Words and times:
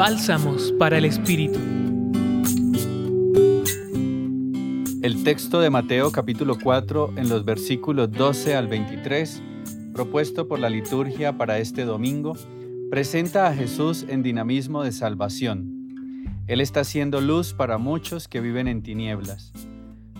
Bálsamos 0.00 0.72
para 0.78 0.96
el 0.96 1.04
Espíritu. 1.04 1.58
El 5.02 5.22
texto 5.24 5.60
de 5.60 5.68
Mateo 5.68 6.10
capítulo 6.10 6.56
4 6.58 7.12
en 7.16 7.28
los 7.28 7.44
versículos 7.44 8.10
12 8.10 8.56
al 8.56 8.66
23, 8.66 9.42
propuesto 9.92 10.48
por 10.48 10.58
la 10.58 10.70
liturgia 10.70 11.36
para 11.36 11.58
este 11.58 11.84
domingo, 11.84 12.34
presenta 12.90 13.46
a 13.46 13.54
Jesús 13.54 14.06
en 14.08 14.22
dinamismo 14.22 14.82
de 14.82 14.92
salvación. 14.92 16.44
Él 16.46 16.62
está 16.62 16.80
haciendo 16.80 17.20
luz 17.20 17.52
para 17.52 17.76
muchos 17.76 18.26
que 18.26 18.40
viven 18.40 18.68
en 18.68 18.82
tinieblas. 18.82 19.52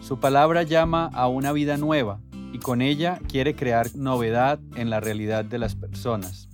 Su 0.00 0.18
palabra 0.18 0.64
llama 0.64 1.08
a 1.14 1.28
una 1.28 1.52
vida 1.52 1.76
nueva 1.76 2.20
y 2.52 2.58
con 2.58 2.82
ella 2.82 3.20
quiere 3.28 3.54
crear 3.54 3.94
novedad 3.94 4.58
en 4.74 4.90
la 4.90 4.98
realidad 4.98 5.44
de 5.44 5.60
las 5.60 5.76
personas. 5.76 6.48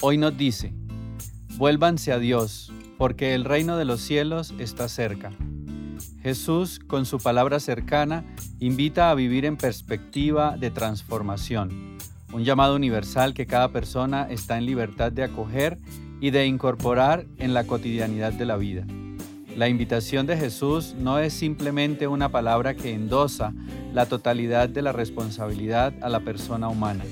Hoy 0.00 0.18
nos 0.18 0.36
dice, 0.36 0.74
vuélvanse 1.56 2.12
a 2.12 2.18
Dios, 2.18 2.72
porque 2.98 3.34
el 3.34 3.44
reino 3.44 3.76
de 3.76 3.84
los 3.84 4.00
cielos 4.00 4.54
está 4.58 4.88
cerca. 4.88 5.32
Jesús, 6.22 6.80
con 6.86 7.06
su 7.06 7.18
palabra 7.18 7.60
cercana, 7.60 8.24
invita 8.58 9.10
a 9.10 9.14
vivir 9.14 9.44
en 9.44 9.56
perspectiva 9.56 10.56
de 10.56 10.70
transformación, 10.70 11.98
un 12.32 12.44
llamado 12.44 12.74
universal 12.74 13.34
que 13.34 13.46
cada 13.46 13.68
persona 13.68 14.26
está 14.30 14.56
en 14.58 14.66
libertad 14.66 15.12
de 15.12 15.22
acoger 15.22 15.78
y 16.20 16.30
de 16.30 16.46
incorporar 16.46 17.26
en 17.38 17.52
la 17.54 17.64
cotidianidad 17.64 18.32
de 18.32 18.46
la 18.46 18.56
vida. 18.56 18.86
La 19.56 19.68
invitación 19.68 20.26
de 20.26 20.36
Jesús 20.36 20.94
no 20.98 21.20
es 21.20 21.32
simplemente 21.32 22.08
una 22.08 22.30
palabra 22.30 22.74
que 22.74 22.92
endosa 22.92 23.52
la 23.92 24.06
totalidad 24.06 24.68
de 24.68 24.82
la 24.82 24.92
responsabilidad 24.92 25.92
a 26.00 26.08
la 26.08 26.20
persona 26.20 26.68
humana. 26.68 27.04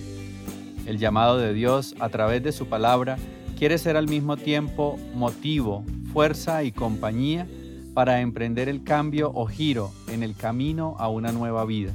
El 0.86 0.98
llamado 0.98 1.38
de 1.38 1.52
Dios 1.52 1.94
a 2.00 2.08
través 2.08 2.42
de 2.42 2.50
su 2.50 2.66
palabra 2.66 3.16
quiere 3.62 3.78
ser 3.78 3.96
al 3.96 4.08
mismo 4.08 4.36
tiempo 4.36 4.98
motivo, 5.14 5.84
fuerza 6.12 6.64
y 6.64 6.72
compañía 6.72 7.46
para 7.94 8.20
emprender 8.20 8.68
el 8.68 8.82
cambio 8.82 9.30
o 9.32 9.46
giro 9.46 9.92
en 10.08 10.24
el 10.24 10.34
camino 10.34 10.96
a 10.98 11.08
una 11.08 11.30
nueva 11.30 11.64
vida. 11.64 11.92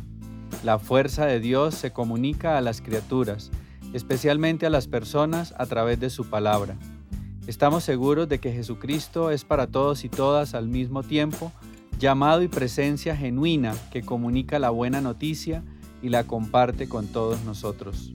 La 0.63 0.79
fuerza 0.79 1.25
de 1.25 1.41
Dios 1.41 1.75
se 1.75 1.91
comunica 1.91 2.57
a 2.57 2.61
las 2.61 2.81
criaturas, 2.81 3.51
especialmente 3.91 4.65
a 4.65 4.69
las 4.69 4.87
personas 4.87 5.53
a 5.57 5.65
través 5.65 5.99
de 5.99 6.09
su 6.09 6.29
palabra. 6.29 6.77
Estamos 7.47 7.83
seguros 7.83 8.29
de 8.29 8.39
que 8.39 8.53
Jesucristo 8.53 9.29
es 9.29 9.43
para 9.43 9.67
todos 9.67 10.05
y 10.05 10.07
todas 10.07 10.53
al 10.53 10.69
mismo 10.69 11.03
tiempo 11.03 11.51
llamado 11.99 12.43
y 12.43 12.47
presencia 12.47 13.13
genuina 13.13 13.75
que 13.91 14.03
comunica 14.03 14.57
la 14.57 14.69
buena 14.69 15.01
noticia 15.01 15.65
y 16.01 16.07
la 16.07 16.23
comparte 16.23 16.87
con 16.87 17.07
todos 17.07 17.43
nosotros. 17.43 18.13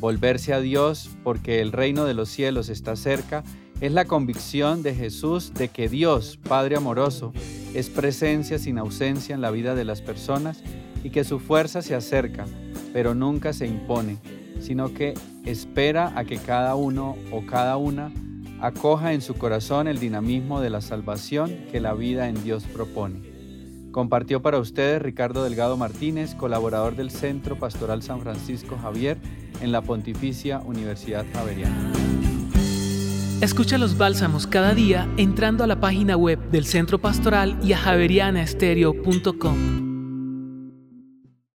Volverse 0.00 0.54
a 0.54 0.60
Dios 0.60 1.10
porque 1.22 1.60
el 1.60 1.72
reino 1.72 2.06
de 2.06 2.14
los 2.14 2.30
cielos 2.30 2.70
está 2.70 2.96
cerca 2.96 3.44
es 3.80 3.92
la 3.92 4.06
convicción 4.06 4.82
de 4.82 4.94
Jesús 4.94 5.54
de 5.54 5.68
que 5.68 5.88
Dios, 5.88 6.38
Padre 6.42 6.76
amoroso, 6.76 7.32
es 7.74 7.88
presencia 7.88 8.58
sin 8.58 8.78
ausencia 8.78 9.34
en 9.34 9.40
la 9.40 9.50
vida 9.50 9.74
de 9.74 9.84
las 9.84 10.02
personas 10.02 10.62
y 11.04 11.10
que 11.10 11.24
su 11.24 11.38
fuerza 11.38 11.82
se 11.82 11.94
acerca, 11.94 12.46
pero 12.92 13.14
nunca 13.14 13.52
se 13.52 13.66
impone, 13.66 14.18
sino 14.60 14.92
que 14.92 15.14
espera 15.44 16.12
a 16.18 16.24
que 16.24 16.38
cada 16.38 16.74
uno 16.74 17.16
o 17.30 17.46
cada 17.46 17.76
una 17.76 18.12
acoja 18.60 19.14
en 19.14 19.22
su 19.22 19.34
corazón 19.34 19.88
el 19.88 19.98
dinamismo 19.98 20.60
de 20.60 20.70
la 20.70 20.80
salvación 20.80 21.66
que 21.70 21.80
la 21.80 21.94
vida 21.94 22.28
en 22.28 22.42
Dios 22.42 22.64
propone. 22.64 23.39
Compartió 23.90 24.40
para 24.40 24.58
ustedes 24.58 25.02
Ricardo 25.02 25.44
Delgado 25.44 25.76
Martínez, 25.76 26.34
colaborador 26.34 26.96
del 26.96 27.10
Centro 27.10 27.56
Pastoral 27.56 28.02
San 28.02 28.20
Francisco 28.20 28.78
Javier 28.80 29.18
en 29.60 29.72
la 29.72 29.82
Pontificia 29.82 30.60
Universidad 30.60 31.26
Javeriana. 31.32 31.92
Escucha 33.40 33.78
los 33.78 33.96
bálsamos 33.96 34.46
cada 34.46 34.74
día 34.74 35.08
entrando 35.16 35.64
a 35.64 35.66
la 35.66 35.80
página 35.80 36.16
web 36.16 36.38
del 36.50 36.66
Centro 36.66 36.98
Pastoral 36.98 37.58
y 37.62 37.72
a 37.72 37.78
javerianaestereo.com. 37.78 39.79